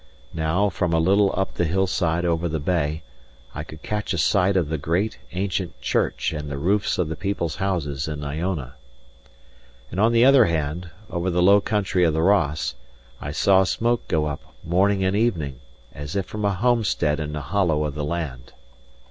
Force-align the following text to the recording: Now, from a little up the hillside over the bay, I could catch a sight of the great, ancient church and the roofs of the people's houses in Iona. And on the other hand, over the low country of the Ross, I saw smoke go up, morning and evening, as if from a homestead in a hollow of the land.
Now, 0.33 0.67
from 0.69 0.93
a 0.93 0.99
little 0.99 1.31
up 1.37 1.53
the 1.53 1.63
hillside 1.63 2.25
over 2.25 2.49
the 2.49 2.57
bay, 2.59 3.03
I 3.53 3.63
could 3.63 3.83
catch 3.83 4.13
a 4.15 4.17
sight 4.17 4.57
of 4.57 4.69
the 4.69 4.79
great, 4.79 5.19
ancient 5.33 5.79
church 5.79 6.33
and 6.33 6.49
the 6.49 6.57
roofs 6.57 6.97
of 6.97 7.07
the 7.07 7.15
people's 7.15 7.57
houses 7.57 8.07
in 8.07 8.23
Iona. 8.23 8.73
And 9.91 9.99
on 9.99 10.11
the 10.11 10.25
other 10.25 10.45
hand, 10.45 10.89
over 11.11 11.29
the 11.29 11.43
low 11.43 11.61
country 11.61 12.03
of 12.03 12.15
the 12.15 12.23
Ross, 12.23 12.73
I 13.21 13.29
saw 13.29 13.63
smoke 13.63 14.07
go 14.07 14.25
up, 14.25 14.41
morning 14.63 15.03
and 15.03 15.15
evening, 15.15 15.59
as 15.93 16.15
if 16.15 16.25
from 16.25 16.45
a 16.45 16.55
homestead 16.55 17.19
in 17.19 17.35
a 17.35 17.41
hollow 17.41 17.83
of 17.83 17.93
the 17.93 18.03
land. 18.03 18.53